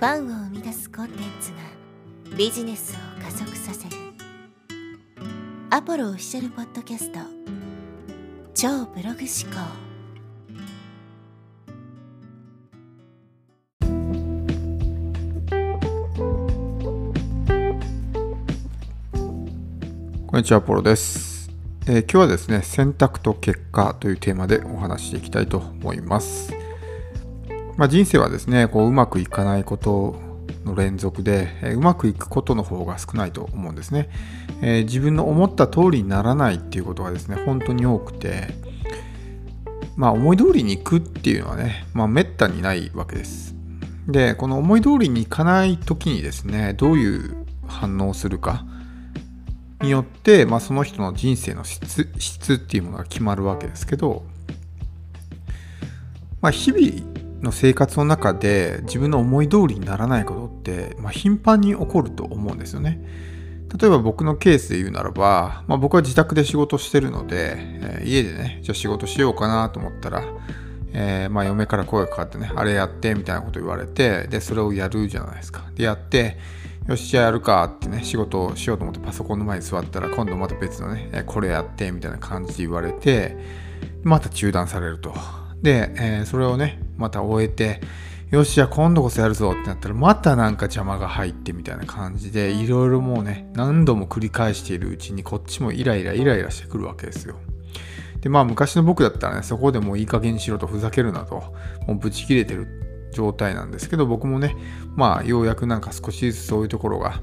[0.00, 1.58] ファンを生み出すコンテンツが
[2.34, 3.96] ビジネスを加速させる。
[5.68, 7.18] アポロオフィシャルポッドキャスト。
[8.54, 9.18] 超ブログ思
[9.52, 9.60] 考。
[20.26, 21.50] こんにちは、アポロです、
[21.86, 26.59] えー今日はですね、選択と結果というテーマでお話ししていきたいと思います。
[27.80, 30.14] まあ、人生はですね、こううまくいかないこと
[30.66, 34.10] の連続で、えうまくいくことの方が少ないと思うんですね、
[34.60, 38.48] えー自分の思った通りにならないっていうことがですね、本当に多くて、
[39.96, 43.54] まあ、思い通りに行くっていうのはね、まあ、めったにないわけです。
[44.06, 48.66] で、この思い通りにいかない時にですね、どういう反応をするか、
[49.80, 54.26] によって、まあ、その人の人生の質質っていうものが決まるわけですけど、
[56.42, 63.02] まあ、日々の生活の中で自分の思い通りにならないことって、まあ、頻繁に起こると思うんですよね。
[63.78, 70.24] 例えば僕のケースで言うならば、まあ、僕は自宅で仕事してるので、えー家でね、じゃあ仕事しようかなと思ったら、
[70.92, 75.64] えーまあ、嫁から声がかかってね、あれやってみたいなこと言われて、で、それをやるじゃないですか。
[75.74, 76.38] で、やって、
[76.88, 83.36] よし、じゃあやるかってね、仕事をしようと思ってパソコンの前に座ったら、今度また別のね、これやってみたいな感じで言われて、
[84.02, 85.14] また中断されると。
[85.62, 87.80] で、えーそれをね、また終えて、
[88.30, 97.34] よし、じゃあ今度こそやるぞってなったら、またなんか邪魔が入ってみたいな感じで、いろいろもうね、何度も繰り返しているうちに、こっちもイライライライラしてくるわけですよ。
[98.20, 101.42] で、まあ昔の僕だったらね、そこでもういい加減にしろとふざけるなと、
[101.88, 104.54] もうブチ切れてる状態なんですけど、僕もね、
[104.94, 107.20] まあようやくなんか少しずつそういうところが、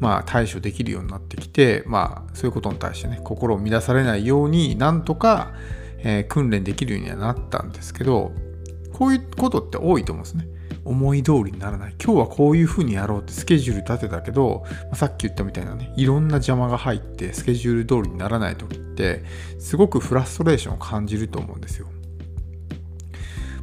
[0.00, 5.52] まあ対処できるようになってきて、まあそういうことに対してね、心を乱されないようになんとか、
[6.04, 8.32] えー訓練できるようにはなったんですけど、
[8.92, 10.46] こういうことって多いと思うんですね。
[10.84, 11.94] 思い通りにならない。
[12.02, 19.24] 今日はこういうふうにやろうってスケジュール立てたけど、まあさっき言ったみたいなね、いろんな邪魔が入ってスケジュール通りにならない時って、
[19.58, 21.86] すごくフラストレーションを感じると思うんですよ。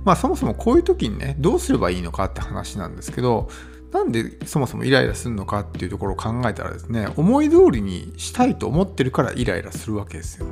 [0.05, 3.49] まあそもそもこういう時にね、どうすればいいのかって話なんですけど、
[3.91, 10.45] なんでそもそもイライラするのかっていうところを考えたらですね、思い通りにしたいと思ってるからイライラするわけですよ。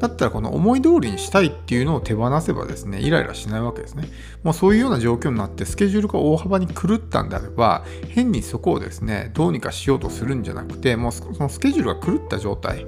[0.00, 4.08] だったらこの思い通りにしたいっていうのを手放せばですね、イライラしないわけですね。
[4.42, 12.86] もうそういうような状況になってスケジュールが大幅に狂ったんであれば、変にそこをですね、どうにかしようとするんじゃなくて、もうそのスケジュールが狂った状態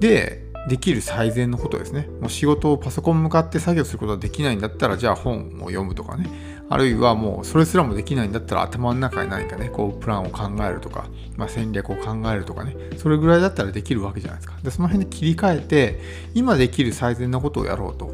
[0.00, 2.08] でできる最善のことですね。
[2.20, 6.28] もう仕事をパソコン向かって作業することができないんだったら、じゃあ本を読むとかね。
[6.68, 11.06] あるいはもうそれすらもできないんだったら頭の中に何かね、こうプランを考えるとか、
[11.36, 12.76] まあ、戦略を考えるとかね。
[12.96, 14.58] それぐらいだったらできるわけじゃないですか。
[14.62, 16.00] で、その辺で切り替えて、
[16.34, 18.12] 今できる最善なことをやろうと。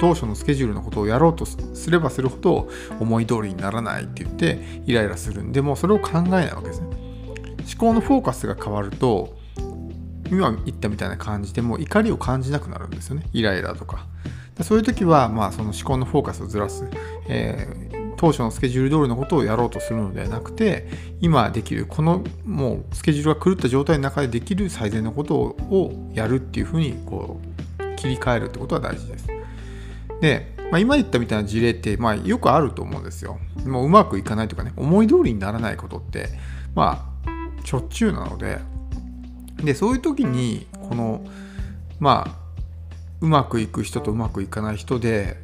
[0.00, 6.86] 当初のスケジュールのことをやろうとすればするほど思い通りにならないって言ってイライラするんで、もうそれを考えないわけですね。
[6.86, 9.36] 思考のフォーカスが変わると、
[10.30, 13.24] 今言ったみたいな感じでもう怒りを感じなくなるんですよね。
[13.32, 14.06] イライラとか。
[14.62, 16.84] そういう時は、まあ、その思考のフォーカスをずらす、
[17.28, 20.86] えー当初のスケジュール通りのことをやろうとするのではなくて、
[21.22, 27.40] 今できる、このもうスケジュールが狂った状態の中でできる最善のことをやるっていうふうにこ
[27.78, 29.26] う切り替えるってことは大事です。
[30.20, 33.38] で、まあ、今言ったみたいな事例って、まあ、よくあると思うんですよ。
[33.64, 36.28] もううまくいかないとかね、思い通りにならないことって、
[36.74, 38.58] まあ、しょっちゅうなので、
[39.62, 41.24] でそういう時にこの
[41.98, 42.40] まあ
[43.20, 45.36] うまくいく人とうまくいかない人で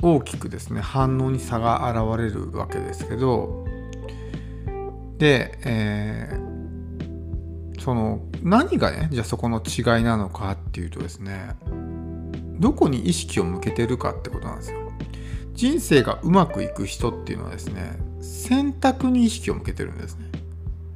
[0.00, 3.66] 大きくですね反応に差が現れるわけですけど
[5.18, 6.48] で、えー
[7.88, 11.56] その何がねじゃあそこの違いなのかっていうとですね
[12.58, 14.78] どこに意識を向けてるかってことなんですよ。
[15.54, 20.28] 人生がうまくいく人っていうのはですね選択に意識を向けてるんですね。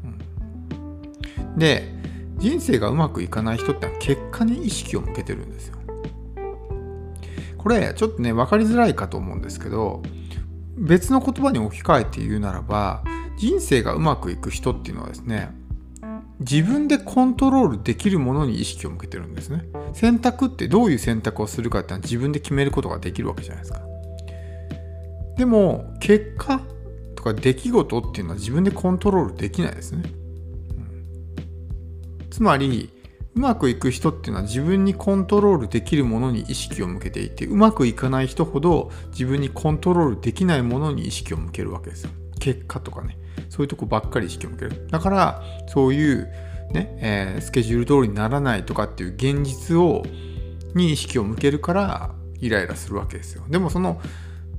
[0.04, 2.01] うんで
[2.42, 5.78] 人生がうまくいかない人ってのは結果に意識を向けてるんですよ。
[7.56, 10.02] これちょっとね分かりづらいかと思うんですけど
[10.76, 13.04] 別の言葉に置き換えて言うならば
[13.38, 15.54] 人生がうまくいく人っていうのはですね
[16.40, 19.64] 自分でコントロールできるものに意識を向けてるんですね。
[19.92, 23.80] 選択ってどういう選択をするかっていうのは自分で決めることができるわけじゃないですか。
[25.36, 26.60] でも結果
[27.14, 30.02] とか出来事っていうのは自分でコントロールできないですね。
[32.32, 32.90] つまり
[33.34, 42.10] うまくいく人っていうのは自分にコントロールできるものに意識を向けていてうまくいかない人ほど自分にコントロールできないものに意識を向けるわけですよ。
[42.40, 43.18] 結果とかね
[43.50, 44.88] そういうとこばっかり意識を向ける。
[44.90, 46.32] だからそういう
[46.72, 50.02] ね、えースケジュール通りにならないとかっていう現実を
[50.74, 53.44] に意識を向けるからイライラするわけですよ。
[53.48, 54.00] でもその、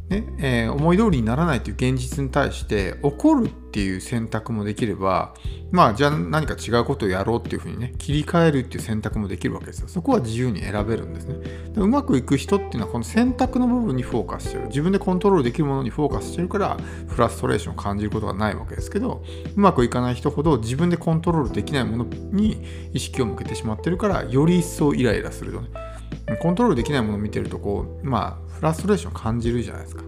[0.09, 5.33] ねえー、思い通りにならないという現実に対して怒るっていう選択もできれば
[5.71, 9.87] まあじゃあ何か違うことをやろうっていうふうにね切り替えるっていう選択もできるわけですよ。
[9.87, 11.35] そこは自由に選べるんですね。
[11.73, 14.67] でうまくいく人っていうのはこの選択の部分にフォーカスしてる。
[14.67, 16.77] 自分でコントロールできるものにフォーカスしてるから
[17.07, 19.23] フラストレーションを感じることがないわけですけど
[19.55, 22.63] うまくいかない人ほど自分でコントロールできないものに
[22.93, 25.92] 意識を向けてしまってるからより一層イライラするとね。
[26.39, 30.05] コントロールできないものを見てるとこうまあフラストレーション感じるじゃないですかい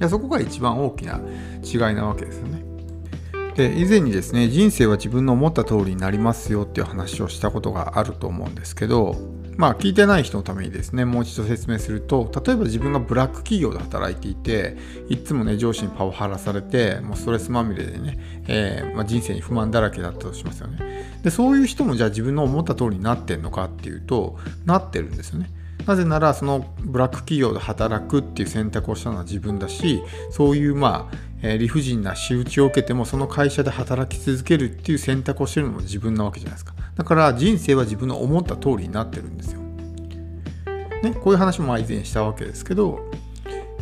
[0.00, 1.20] やそこが一番大きな
[1.62, 2.64] 違いなわけですよね。
[3.54, 9.14] で以前にですね人生は自分の思った通りになりますよっていう話をしたことがあると思うんですけど
[9.56, 14.76] まあ聞いてない人のためにですねもう一度説明すると例えば自分がブラック企業で働いていて
[15.08, 18.18] いつもね上司にパワハラされてもうストレスまみれでね、
[18.48, 21.18] えー、まあ、人生に不満だらけだったとしますよね。
[21.22, 25.50] でそういう人もじゃあ自分の思った通りになってんのかっていうとなってるんですよね。
[25.86, 31.16] なぜならそのブラック企業で働くっていう選択をしたのは自分だしそういうまあ、
[31.46, 36.74] え理不尽な仕打ちを受けてもその会社で働き続けるっていう選択をしてるのも自分なわけじゃないですか。
[36.96, 39.60] だから人生は自分の思った通りになってるんですよ、
[41.02, 43.10] ね、こういう話も以前したわけですけど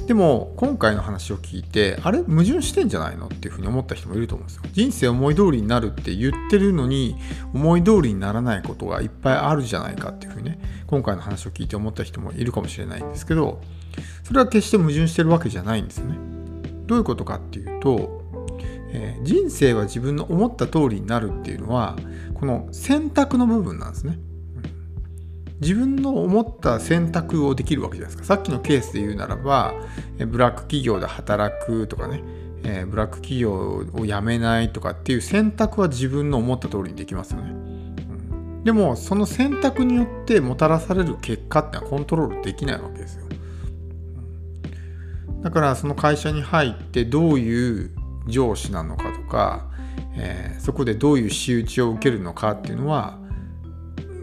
[0.06, 2.23] でも今回の話を聞いてあれ？
[2.23, 4.62] 矛盾してんじゃないのっていうふうに思った人もいると思うんですよ。
[4.73, 7.17] 人生思い通りになるって言ってるのに
[7.55, 13.61] 思い通りにならないことがいっぱいあるじゃないかっていうふうにね今回の話を聞いて思った人もいるかもしれないんですけど
[14.25, 16.41] それは決して矛盾してるわけじゃないんですよね。
[16.87, 18.23] どういうことかっていうと、
[18.93, 21.96] えー、人生は自分の思った通りになるっていうのは
[22.34, 24.19] この選択の部分なんですね
[25.62, 28.37] 自分の思った選択をできるわけじゃないですか。
[28.37, 29.75] さっきのケースで言うならば、
[30.26, 32.20] ブラック企業で働くとかね、
[32.64, 37.50] え、ブラック企業を辞めないとかっていう選択は自分の思った通りにできますよね。
[37.50, 37.55] う
[38.35, 43.26] ん、でも、その選択によってもたらされる結果ってのはコントロールできないわけですよ。
[45.42, 47.90] だからその会社に入ってどういう
[48.26, 49.68] 上司なのかとか、
[50.14, 53.18] えー、そこでどういう仕打ちを受けるのかっていうのは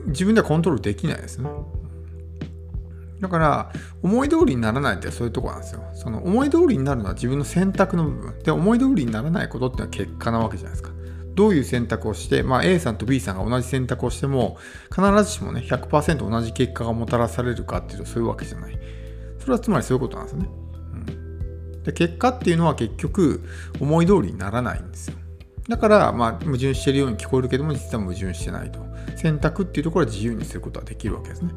[0.07, 1.49] 自分ではコントロールできないですね。
[3.19, 3.71] だから
[4.01, 5.83] 思い通りにならないってそういうとこなんですよ。
[5.93, 8.39] その思い通りになるのは自分の選択の部分。
[8.39, 10.91] で、思い通りにならないことっていうのは結果なわけじゃないですか。
[11.35, 14.57] どういう選択をして、まあ、A さんと B さんが同じ選択をしても
[14.93, 18.79] 必ずしもね100%同じ結果がもたらされるかっていうとそういうわけじゃない。
[19.39, 20.49] それはつまりそういうことなんですね。
[21.83, 23.41] で結果っていうのは結局
[23.79, 25.17] 思い通りにならないんですよ。
[25.67, 28.79] だから、まあ、矛盾してるように聞こえるけども、実は矛盾してないと。
[29.15, 31.51] 選択っていうところは自由にすることはできるわけですね。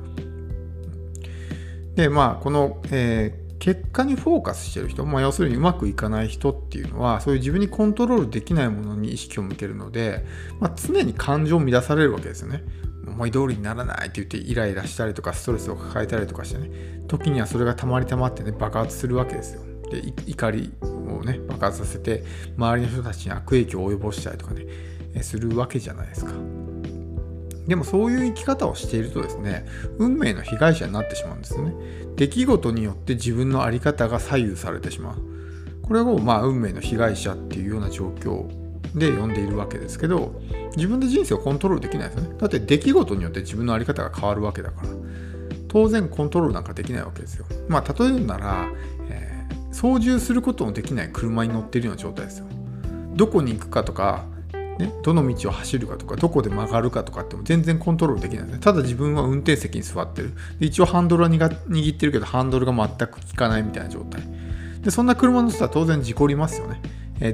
[1.94, 10.26] で、まあ、この、えー、結果にフォーカスしてる人、まあ、要するにうまくいかない人っていうのは、そういう自分にコントロールできないものに意識を向けるので、
[10.60, 12.64] まあ、常に感情を乱されるわけですよね。
[13.06, 16.70] 思い通りにならないって言ってイライラしたりとかストレスを抱えたりとかしてね
[17.08, 22.24] 時にはそれがたまりたまってね爆発するわけですよで怒りをね爆発させて
[22.56, 26.32] 周りの人たちに悪影響を及ぼしたりとかねするわけじゃないですか。
[27.66, 29.66] でもそういう生き方をしているとですね
[29.98, 31.74] 運命の被害者になってしまうんですよね。
[32.16, 35.16] 出来事によって自分の在り方が左右されてしまう。
[35.82, 38.46] これをまあ運命の被害者っていうような状況
[38.98, 40.40] で呼んでいるわけですけど
[40.76, 42.36] 自分で人生をコントロールできないですよね。
[42.38, 44.88] だって出来事によって自分の在り方が変わるわけだから。
[45.68, 47.46] 当然コントロールなんかできないわけですよ。
[47.68, 48.68] まあ例えるなら
[49.72, 52.46] 操縦することのできない車に乗ってるような状態ですよ。
[53.14, 54.24] どこに行くかとか、
[54.79, 58.60] ね、どの道を走るかとか、どこで曲がるかとかっても全然コントロールできないですね。
[58.60, 60.32] ただ自分は運転席に座ってる。
[60.58, 64.22] で一応ハンドルは握ってるけど、ハンドルが全く効かないみたいな状態。
[64.82, 66.81] で、そんな車の人は当然事故りますよね。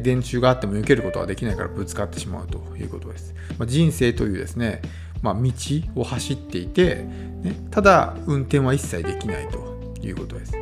[0.01, 3.35] 電柱があっても避けることはできないからぶつかってしまうということです。
[3.59, 4.83] まあ、人生というですね、
[5.23, 5.51] まあ、道
[5.95, 7.07] を走っていて、
[7.43, 10.53] ね、ただ運転は一切できないということです。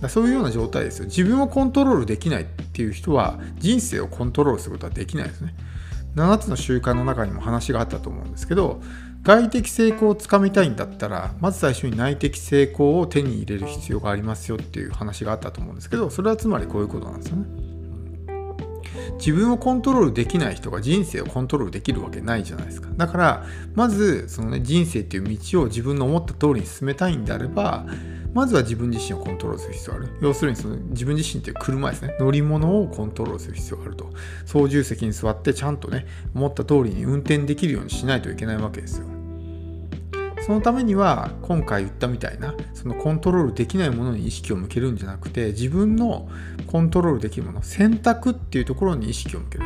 [0.00, 1.06] だそういうような状態ですよ。
[1.06, 5.54] 自分をコントロールできないっていう人は人生をコントロールすることはできないですね。
[6.16, 8.80] 7つの習慣の中にも話があったと思うんですけど、
[9.22, 17.70] 外的成功をつかみたいんだったら、まず最初に内的成功を手に入れる必要がありますよっていう話があったと思うんですけど、それはつまりこういうことなんですよね。
[19.18, 22.88] 自分をコントロールできない人が人生をコントロールできるわけないじゃないですか。
[22.96, 27.84] だから、まず、そのね、人生っていう道を自分の思った通りに進めたいんであれば、
[28.32, 30.12] まずは自分自身をコントロールする必要がある。
[30.20, 32.16] 要するにその自分自身って車ですね。
[32.20, 34.10] 乗り物をコントロールする必要があると。
[34.46, 39.06] 操縦席に座ってちゃんとね、思った通りに運転できるようにしないといけないわけですよ。
[40.50, 46.28] そのためには今回言ったみたいなそのコントロールできないものに意識を向けるんじゃなくて自分の
[46.66, 49.64] コントロールできるもの選択っていうところに意識を向ける、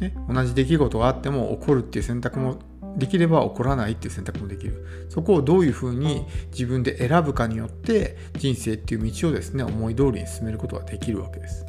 [0.00, 2.58] ね、同じ出来事があっても起こるっていう選択も
[2.96, 4.86] できれば起こらないっていう選択もできる。
[5.08, 11.66] そこをどういうふうに自分で選ぶかによって人生っていう道をですね思い通りに進めることができるわけです。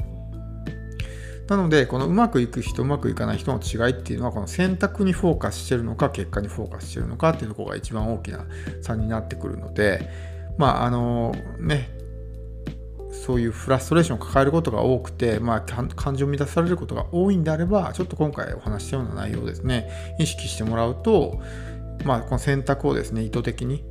[1.48, 8.44] なのでこのうまくいく人うまくいかない人の違いっていうのはこの選択にフォーカスしてるのか結果にフォーカスしてるのかっていうところが一番大きな
[8.82, 10.10] 差になってくるので
[10.58, 11.88] まああのね
[13.28, 21.38] そういうフラストレーションを抱えることが多くて、まあ、感情を乱されることが多いんであれば、ちょっと今回お話したような内容をですね、意識してもらうと、
[22.06, 23.84] まあ、この選択をですね、意図的に、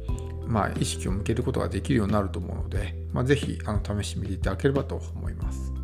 [0.48, 5.77] まあ、意識を向けることができるようになると思うので、まあ、ぜひあの試してみていただければと思います。